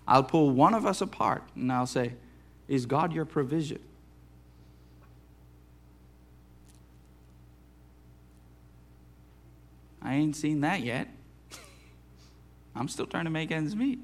[0.06, 2.14] I'll pull one of us apart and I'll say,
[2.68, 3.80] Is God your provision?
[10.02, 11.08] I ain't seen that yet.
[12.74, 13.98] I'm still trying to make ends meet.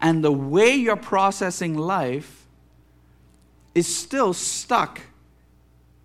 [0.00, 2.46] And the way you're processing life
[3.74, 5.00] is still stuck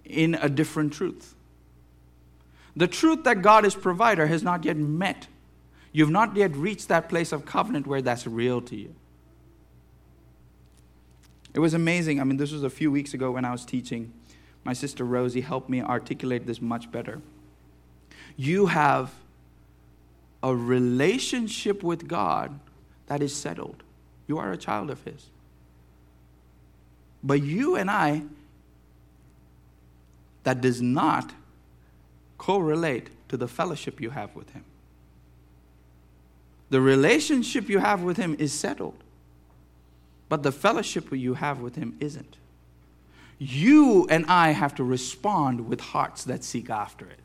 [0.05, 1.33] in a different truth.
[2.75, 5.27] The truth that God is provider has not yet met
[5.91, 8.93] You've not yet reached that place of covenant where that's real to you.
[11.53, 12.19] It was amazing.
[12.19, 14.13] I mean, this was a few weeks ago when I was teaching.
[14.63, 17.21] My sister Rosie helped me articulate this much better.
[18.35, 19.13] You have
[20.43, 22.59] a relationship with God
[23.07, 23.81] that is settled.
[24.27, 25.27] You are a child of His.
[27.23, 28.23] But you and I,
[30.43, 31.33] that does not
[32.37, 34.63] correlate to the fellowship you have with Him
[36.69, 39.03] the relationship you have with Him is settled.
[40.29, 42.35] but the fellowship you have with Him isn't.
[43.39, 47.19] You and I have to respond with hearts that seek after it.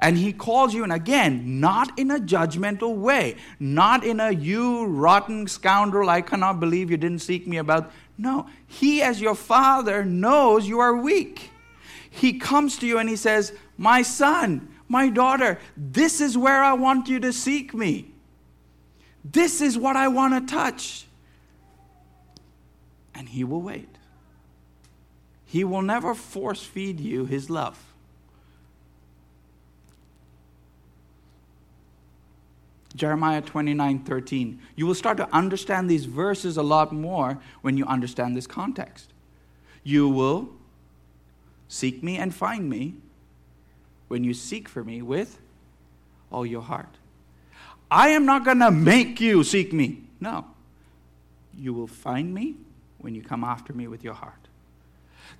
[0.00, 4.86] And he calls you, and again, not in a judgmental way, not in a you
[4.86, 7.90] rotten scoundrel, I cannot believe you didn't seek me about.
[8.16, 11.50] No, he, as your father, knows you are weak.
[12.08, 16.72] He comes to you and he says, My son, my daughter, this is where I
[16.72, 18.12] want you to seek me.
[19.22, 21.06] This is what I want to touch.
[23.14, 23.88] And he will wait.
[25.44, 27.78] He will never force feed you his love.
[32.94, 34.60] Jeremiah 29 13.
[34.74, 39.12] You will start to understand these verses a lot more when you understand this context.
[39.84, 40.48] You will
[41.68, 42.96] seek me and find me
[44.08, 45.38] when you seek for me with
[46.30, 46.96] all your heart.
[47.90, 50.02] I am not going to make you seek me.
[50.20, 50.44] No.
[51.56, 52.56] You will find me
[52.98, 54.48] when you come after me with your heart.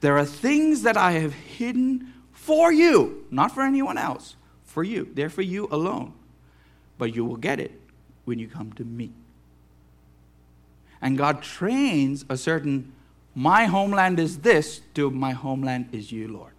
[0.01, 5.11] There are things that I have hidden for you, not for anyone else, for you.
[5.15, 6.13] They're for you alone
[6.99, 7.81] but you will get it
[8.25, 9.13] when you come to me.
[11.01, 12.93] And God trains a certain,
[13.35, 16.58] my homeland is this, to my homeland is you, Lord.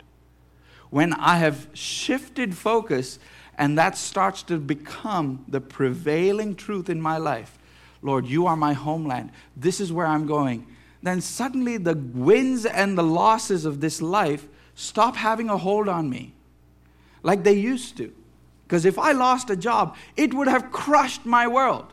[0.89, 3.19] When I have shifted focus
[3.57, 7.57] and that starts to become the prevailing truth in my life,
[8.01, 10.65] Lord, you are my homeland, this is where I'm going,
[11.03, 16.09] then suddenly the wins and the losses of this life stop having a hold on
[16.09, 16.33] me
[17.23, 18.13] like they used to.
[18.65, 21.91] Because if I lost a job, it would have crushed my world.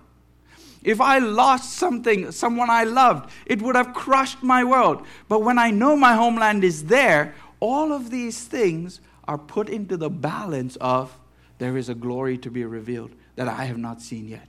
[0.83, 5.05] If I lost something, someone I loved, it would have crushed my world.
[5.29, 9.97] But when I know my homeland is there, all of these things are put into
[9.97, 11.17] the balance of
[11.59, 14.49] there is a glory to be revealed that I have not seen yet.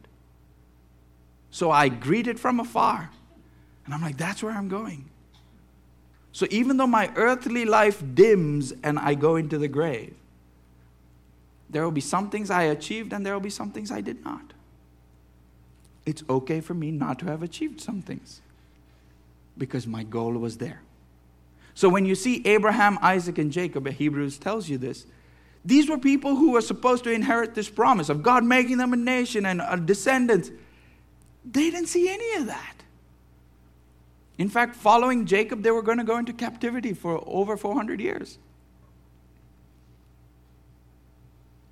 [1.51, 3.09] So I greet it from afar.
[3.85, 5.09] And I'm like, that's where I'm going.
[6.31, 10.13] So even though my earthly life dims and I go into the grave,
[11.69, 14.23] there will be some things I achieved and there will be some things I did
[14.23, 14.53] not.
[16.05, 18.41] It's okay for me not to have achieved some things
[19.57, 20.81] because my goal was there.
[21.77, 25.05] So when you see Abraham, Isaac, and Jacob, Hebrews tells you this.
[25.63, 28.97] These were people who were supposed to inherit this promise of God making them a
[28.97, 30.49] nation and a descendant.
[31.45, 32.77] They didn't see any of that.
[34.39, 38.39] In fact, following Jacob, they were going to go into captivity for over 400 years.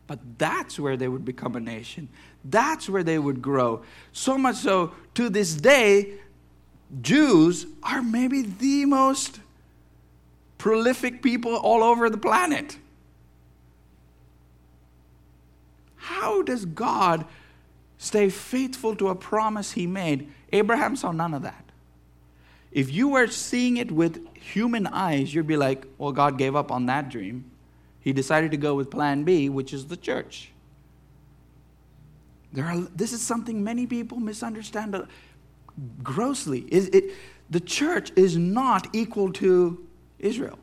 [0.06, 2.10] But that's where they would become a nation.
[2.44, 3.82] That's where they would grow.
[4.12, 6.20] So much so, to this day,
[7.02, 9.40] Jews are maybe the most
[10.58, 12.78] prolific people all over the planet.
[15.96, 17.26] How does God
[17.98, 20.32] stay faithful to a promise he made?
[20.54, 21.64] Abraham saw none of that.
[22.72, 26.72] If you were seeing it with human eyes, you'd be like, well, God gave up
[26.72, 27.50] on that dream.
[28.02, 30.52] He decided to go with plan B, which is the church.
[32.54, 34.96] There are, this is something many people misunderstand
[36.04, 36.66] grossly.
[36.70, 37.14] Is it,
[37.50, 39.86] the church is not equal to
[40.20, 40.60] Israel.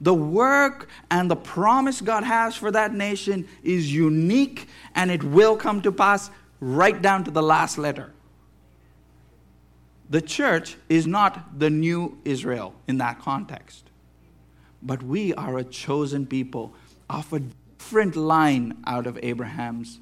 [0.00, 5.56] The work and the promise God has for that nation is unique and it will
[5.56, 8.12] come to pass right down to the last letter.
[10.08, 13.84] The church is not the new Israel in that context.
[14.82, 16.74] But we are a chosen people
[17.10, 19.98] of a different line out of Abraham's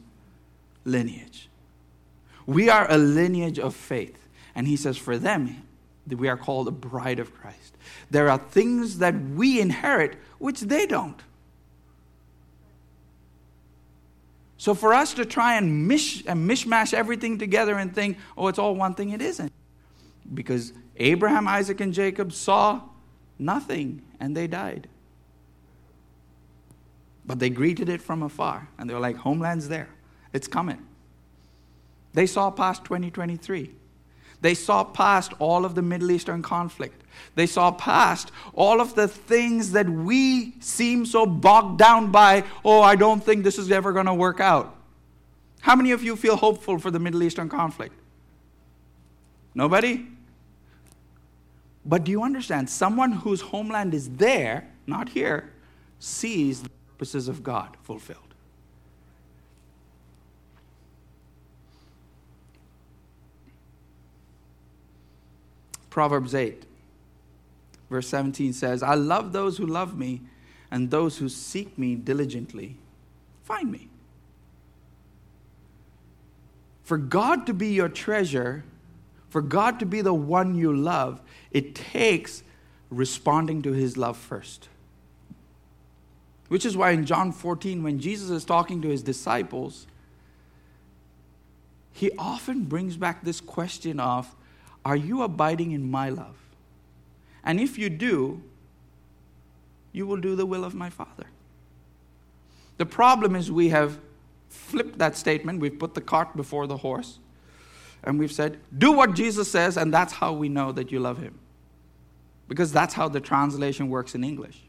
[0.85, 1.49] lineage.
[2.47, 4.19] We are a lineage of faith.
[4.55, 5.63] And he says, for them,
[6.09, 7.77] we are called the bride of Christ.
[8.11, 11.21] There are things that we inherit which they don't.
[14.57, 18.59] So for us to try and, mish, and mishmash everything together and think, oh, it's
[18.59, 19.53] all one thing, it isn't.
[20.33, 22.81] Because Abraham, Isaac, and Jacob saw
[23.39, 24.89] nothing and they died.
[27.27, 29.91] But they greeted it from afar and they were like, Homeland's there,
[30.33, 30.87] it's coming.
[32.15, 33.71] They saw past 2023.
[34.45, 37.03] They saw past all of the Middle Eastern conflict.
[37.35, 42.45] They saw past all of the things that we seem so bogged down by.
[42.63, 44.77] Oh, I don't think this is ever going to work out.
[45.63, 47.95] How many of you feel hopeful for the Middle Eastern conflict?
[49.55, 50.09] Nobody?
[51.87, 52.69] But do you understand?
[52.69, 55.55] Someone whose homeland is there, not here,
[55.99, 58.34] sees the purposes of God fulfilled.
[65.95, 66.65] Proverbs 8,
[67.89, 70.23] verse 17 says, I love those who love me,
[70.69, 72.79] and those who seek me diligently
[73.45, 73.89] find me.
[76.83, 78.65] For God to be your treasure
[79.35, 81.21] For God to be the one you love,
[81.51, 82.45] it takes
[82.89, 84.69] responding to his love first.
[86.47, 89.89] Which is why in John 14, when Jesus is talking to his disciples,
[91.91, 94.33] he often brings back this question of,
[94.85, 96.37] Are you abiding in my love?
[97.45, 98.43] And if you do,
[99.93, 101.27] you will do the will of my Father.
[102.79, 103.99] The problem is we have
[104.49, 107.19] flipped that statement, we've put the cart before the horse,
[108.03, 111.19] and we've said, Do what Jesus says, and that's how we know that you love
[111.19, 111.39] him.
[112.49, 114.61] Because that's how the translation works in English.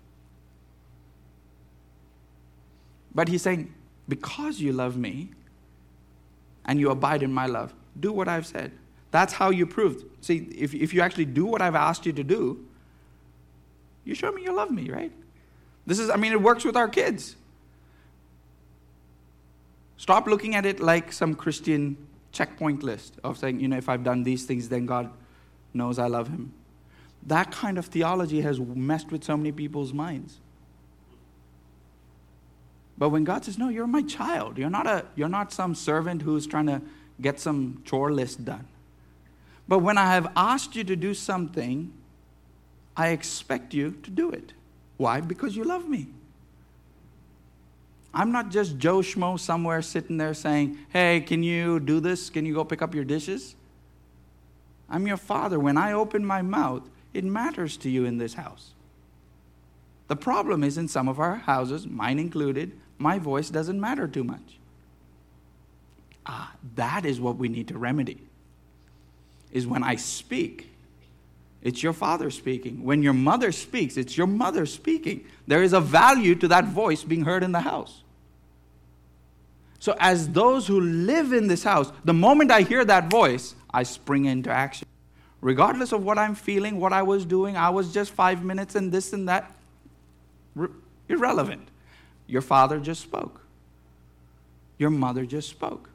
[3.13, 3.74] But he's saying,
[4.07, 5.32] Because you love me,
[6.66, 7.74] and you abide in my love.
[7.99, 8.72] Do what I've said.
[9.16, 10.03] That's how you prove.
[10.20, 12.66] See, if, if you actually do what I've asked you to do,
[14.03, 15.13] you show me you love me, right?
[15.86, 17.38] This is, I mean, it works with our kids.
[19.95, 21.95] Stop looking at it like some Christian
[22.34, 25.09] checkpoint list of saying, you know, if I've done these things, then God
[25.74, 26.51] knows I love him.
[27.26, 30.39] That kind of theology has messed with so many people's minds.
[32.97, 36.22] But when God says, No, you're my child, you're not, a, you're not some servant
[36.22, 36.82] who's trying to
[37.22, 38.68] get some chore list done.
[39.68, 41.91] But when I have asked you to do something,
[42.95, 44.53] I expect you to do it.
[44.97, 45.22] Why?
[45.22, 46.07] Because you love me.
[48.13, 52.30] I'm not just Joe Schmo somewhere sitting there saying, Hey, can you do this?
[52.30, 53.55] Can you go pick up your dishes?
[54.89, 55.59] I'm your father.
[55.59, 58.72] When I open my mouth, it matters to you in this house.
[60.07, 64.24] The problem is in some of our houses, mine included, my voice doesn't matter too
[64.24, 64.59] much.
[66.26, 68.22] Ah, that is what we need to remedy.
[69.56, 70.70] Is when I speak,
[71.62, 72.84] it's your father speaking.
[72.84, 75.24] When your mother speaks, it's your mother speaking.
[75.47, 78.03] There is a value to that voice being heard in the house.
[79.80, 83.84] So, as those who live in this house, the moment I hear that voice, I
[83.84, 84.89] spring into action.
[85.39, 88.91] Regardless of what I'm feeling, what I was doing, I was just five minutes and
[88.91, 89.56] this and that.
[91.08, 91.70] irrelevant.
[92.28, 93.39] Your father just spoke.
[94.78, 95.89] Your mother just spoke.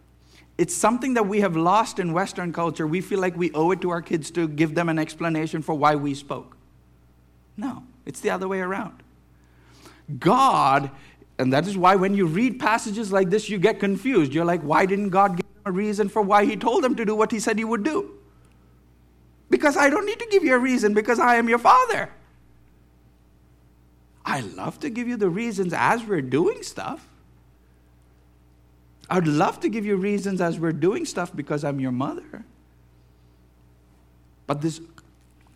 [0.60, 2.86] It's something that we have lost in Western culture.
[2.86, 5.74] We feel like we owe it to our kids to give them an explanation for
[5.74, 6.54] why we spoke.
[7.56, 9.02] No, it's the other way around.
[10.18, 10.90] God,
[11.38, 14.34] and that is why when you read passages like this, you get confused.
[14.34, 17.06] You're like, why didn't God give them a reason for why He told them to
[17.06, 18.18] do what He said He would do?
[19.48, 22.10] Because I don't need to give you a reason because I am your Father.
[24.26, 27.09] I love to give you the reasons as we're doing stuff.
[29.10, 32.44] I'd love to give you reasons as we're doing stuff because I'm your mother.
[34.46, 34.80] But this,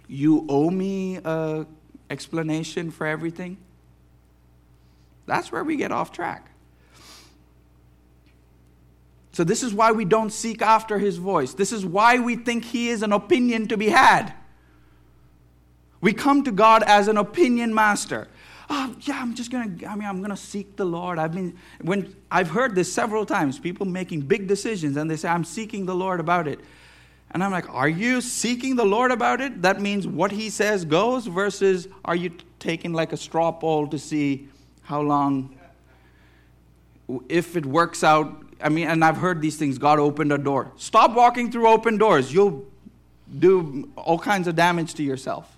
[0.09, 1.65] you owe me a
[2.11, 3.57] explanation for everything.
[5.27, 6.51] That's where we get off track.
[9.33, 11.55] So, this is why we don't seek after his voice.
[11.55, 14.33] This is why we think he is an opinion to be had.
[16.01, 18.29] We come to God as an opinion master
[18.75, 21.19] oh, yeah, I'm just going to, I mean, I'm going to seek the Lord.
[21.19, 25.29] I've been, when I've heard this several times, people making big decisions and they say,
[25.29, 26.61] I'm seeking the Lord about it.
[27.31, 29.63] And I'm like, are you seeking the Lord about it?
[29.63, 33.99] That means what he says goes versus are you taking like a straw poll to
[33.99, 34.49] see
[34.83, 35.57] how long,
[37.29, 38.43] if it works out.
[38.61, 40.73] I mean, and I've heard these things God opened a door.
[40.77, 42.33] Stop walking through open doors.
[42.33, 42.65] You'll
[43.39, 45.57] do all kinds of damage to yourself.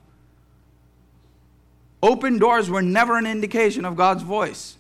[2.03, 4.77] Open doors were never an indication of God's voice.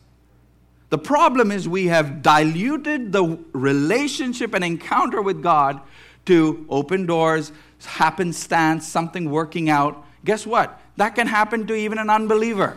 [0.90, 5.80] The problem is we have diluted the relationship and encounter with God
[6.26, 7.52] to open doors,
[7.84, 10.04] happenstance, something working out.
[10.24, 10.80] Guess what?
[10.96, 12.76] That can happen to even an unbeliever.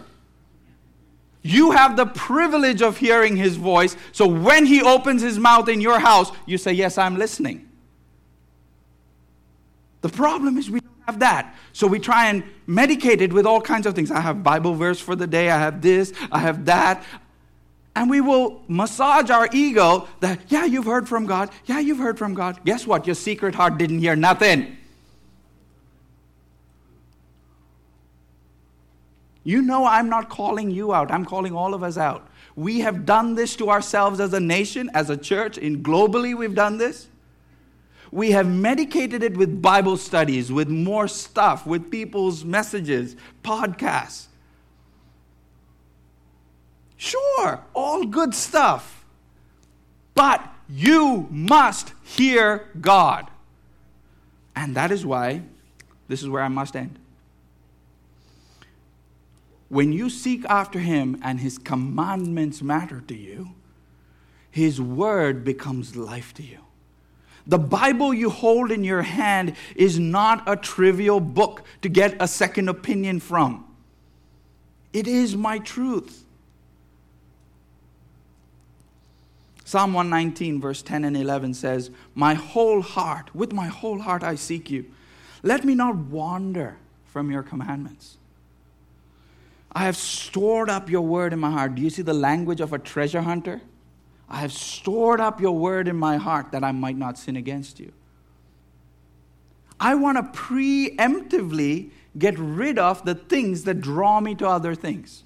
[1.41, 5.79] You have the privilege of hearing his voice, so when he opens his mouth in
[5.79, 7.69] your house, you say, Yes, I'm listening.
[10.01, 10.78] The problem is we
[11.09, 11.55] have that.
[11.73, 14.11] So we try and medicate it with all kinds of things.
[14.11, 17.03] I have Bible verse for the day, I have this, I have that.
[17.95, 21.49] And we will massage our ego that, yeah, you've heard from God.
[21.65, 22.59] Yeah, you've heard from God.
[22.63, 23.07] Guess what?
[23.07, 24.77] Your secret heart didn't hear nothing.
[29.43, 32.27] You know, I'm not calling you out, I'm calling all of us out.
[32.55, 36.53] We have done this to ourselves as a nation, as a church, and globally we've
[36.53, 37.08] done this.
[38.11, 44.27] We have medicated it with Bible studies, with more stuff, with people's messages, podcasts.
[46.97, 49.05] Sure, all good stuff.
[50.15, 53.29] But you must hear God.
[54.55, 55.43] And that is why
[56.07, 56.99] this is where I must end.
[59.69, 63.51] When you seek after Him and His commandments matter to you,
[64.49, 66.65] His word becomes life to you.
[67.49, 72.27] The Bible you hold in your hand is not a trivial book to get a
[72.27, 73.65] second opinion from.
[74.93, 76.25] It is my truth.
[79.65, 84.35] Psalm 119, verse 10 and 11 says, My whole heart, with my whole heart I
[84.35, 84.85] seek you.
[85.41, 88.17] Let me not wander from your commandments.
[89.71, 91.73] I have stored up your word in my heart.
[91.73, 93.61] Do you see the language of a treasure hunter?
[94.29, 97.79] I have stored up your word in my heart that I might not sin against
[97.79, 97.91] you.
[99.79, 105.23] I want to preemptively get rid of the things that draw me to other things.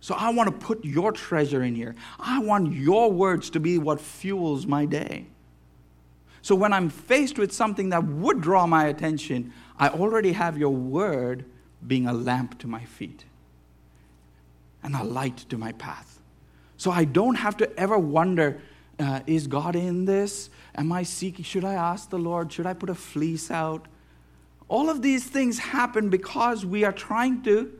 [0.00, 1.94] So I want to put your treasure in here.
[2.18, 5.26] I want your words to be what fuels my day.
[6.42, 10.70] So when I'm faced with something that would draw my attention, I already have your
[10.70, 11.44] word
[11.84, 13.24] being a lamp to my feet
[14.86, 16.20] and a light to my path.
[16.76, 18.62] So I don't have to ever wonder
[18.98, 20.48] uh, is God in this?
[20.74, 21.44] Am I seeking?
[21.44, 22.50] Should I ask the Lord?
[22.50, 23.86] Should I put a fleece out?
[24.68, 27.78] All of these things happen because we are trying to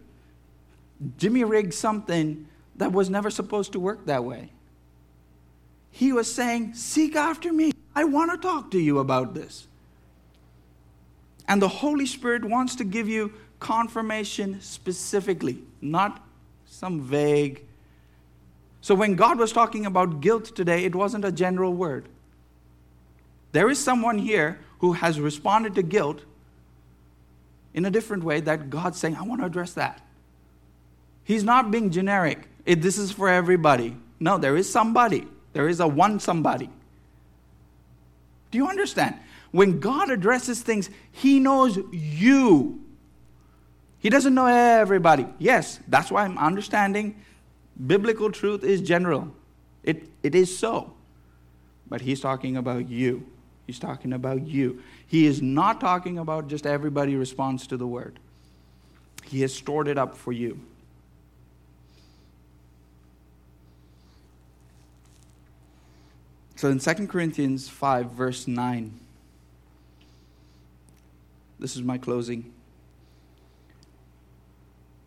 [1.17, 2.47] jimmy rig something
[2.77, 4.51] that was never supposed to work that way.
[5.91, 7.73] He was saying, Seek after me.
[7.95, 9.69] I want to talk to you about this.
[11.49, 16.26] And the Holy Spirit wants to give you confirmation specifically, not
[16.77, 17.64] some vague.
[18.83, 22.07] So when God was talking about guilt today, it wasn't a general word.
[23.53, 26.20] There is someone here who has responded to guilt
[27.72, 30.07] in a different way that God's saying, I want to address that.
[31.24, 32.47] He's not being generic.
[32.66, 33.97] It, this is for everybody.
[34.20, 35.27] No, there is somebody.
[35.55, 36.68] There is a one somebody.
[38.51, 39.14] Do you understand?
[39.51, 42.85] When God addresses things, He knows you.
[44.07, 45.27] He doesn't know everybody.
[45.41, 47.21] Yes, that's why I'm understanding
[47.89, 49.35] biblical truth is general.
[49.83, 50.93] It, it is so.
[51.89, 53.27] But he's talking about you.
[53.67, 54.81] He's talking about you.
[55.09, 58.21] He is not talking about just everybody responds to the word.
[59.25, 60.61] He has stored it up for you.
[66.55, 69.01] So in 2 Corinthians 5, verse 9,
[71.59, 72.53] this is my closing.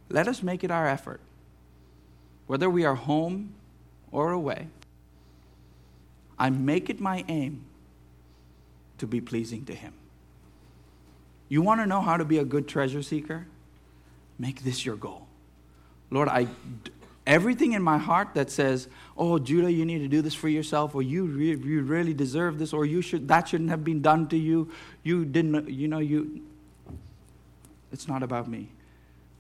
[0.10, 1.22] Let us make it our effort,
[2.48, 3.54] whether we are home
[4.12, 4.68] or away.
[6.38, 7.66] I make it my aim
[8.98, 9.94] to be pleasing to Him.
[11.48, 13.48] You want to know how to be a good treasure seeker?
[14.38, 15.28] Make this your goal.
[16.12, 16.48] Lord, I
[17.28, 18.88] everything in my heart that says,
[19.18, 22.58] "Oh, Judah, you need to do this for yourself," or "You, re- you really deserve
[22.58, 24.72] this," or "You should that shouldn't have been done to you,"
[25.04, 26.42] you didn't, you know, you.
[27.92, 28.70] It's not about me.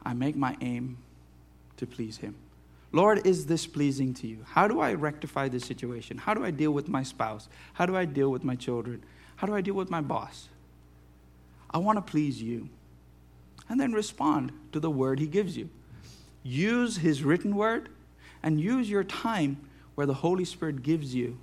[0.03, 0.97] I make my aim
[1.77, 2.35] to please Him.
[2.91, 4.39] Lord, is this pleasing to you?
[4.45, 6.17] How do I rectify this situation?
[6.17, 7.47] How do I deal with my spouse?
[7.73, 9.03] How do I deal with my children?
[9.35, 10.49] How do I deal with my boss?
[11.69, 12.69] I want to please you.
[13.67, 15.69] And then respond to the word He gives you.
[16.41, 17.89] Use His written word
[18.41, 19.57] and use your time
[19.93, 21.37] where the Holy Spirit gives you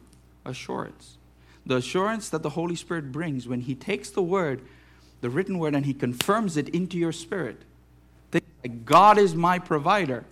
[0.44, 1.18] assurance.
[1.64, 4.62] The assurance that the Holy Spirit brings when He takes the word,
[5.20, 7.62] the written word, and He confirms it into your spirit
[8.68, 10.24] God is my provider.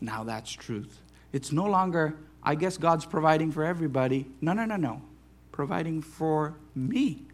[0.00, 1.00] Now that's truth.
[1.32, 4.26] It's no longer, I guess God's providing for everybody.
[4.40, 5.02] No, no, no, no.
[5.52, 7.26] Providing for me.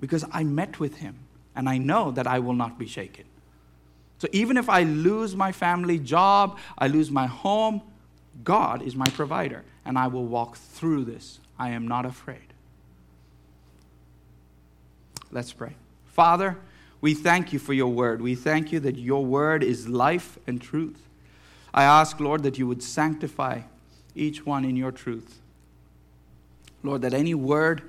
[0.00, 1.18] Because I met with him
[1.54, 3.24] and I know that I will not be shaken.
[4.18, 7.82] So even if I lose my family job, I lose my home,
[8.42, 11.40] God is my provider and I will walk through this.
[11.58, 12.52] I am not afraid.
[15.30, 15.74] Let's pray.
[16.06, 16.58] Father,
[17.04, 18.22] we thank you for your word.
[18.22, 21.06] We thank you that your word is life and truth.
[21.74, 23.60] I ask, Lord, that you would sanctify
[24.14, 25.38] each one in your truth.
[26.82, 27.82] Lord, that any word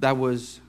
[0.00, 0.60] that was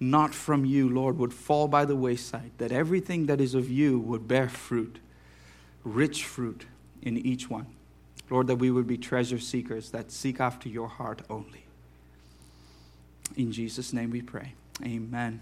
[0.00, 3.98] not from you, Lord, would fall by the wayside, that everything that is of you
[3.98, 4.98] would bear fruit,
[5.84, 6.64] rich fruit
[7.02, 7.66] in each one.
[8.30, 11.66] Lord, that we would be treasure seekers that seek after your heart only.
[13.36, 14.54] In Jesus' name we pray.
[14.82, 15.40] Amen.